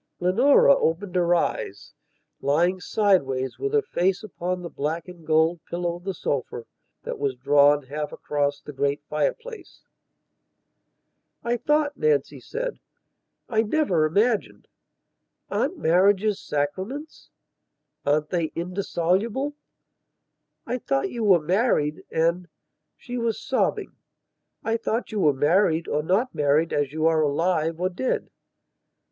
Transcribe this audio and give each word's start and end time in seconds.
Leonora 0.19 0.73
opened 0.79 1.15
her 1.15 1.35
eyes, 1.35 1.93
lying 2.41 2.79
sideways, 2.79 3.59
with 3.59 3.71
her 3.71 3.83
face 3.83 4.23
upon 4.23 4.63
the 4.63 4.67
black 4.69 5.07
and 5.07 5.27
gold 5.27 5.59
pillow 5.69 5.95
of 5.97 6.05
the 6.05 6.13
sofa 6.15 6.65
that 7.03 7.19
was 7.19 7.35
drawn 7.35 7.83
half 7.83 8.11
across 8.11 8.59
the 8.59 8.73
great 8.73 9.03
fireplace. 9.03 9.83
"I 11.43 11.55
thought," 11.55 11.97
Nancy 11.97 12.39
said, 12.39 12.79
"I 13.47 13.61
never 13.61 14.05
imagined.... 14.07 14.67
Aren't 15.51 15.77
marriages 15.77 16.39
sacraments? 16.39 17.29
Aren't 18.03 18.29
they 18.29 18.45
indissoluble? 18.55 19.53
I 20.65 20.79
thought 20.79 21.11
you 21.11 21.23
were 21.23 21.37
married... 21.43 22.05
and..." 22.09 22.47
She 22.97 23.19
was 23.19 23.39
sobbing. 23.39 23.91
"I 24.63 24.77
thought 24.77 25.11
you 25.11 25.19
were 25.19 25.31
married 25.31 25.87
or 25.87 26.01
not 26.01 26.33
married 26.33 26.73
as 26.73 26.91
you 26.91 27.05
are 27.05 27.21
alive 27.21 27.79
or 27.79 27.89
dead." 27.89 28.31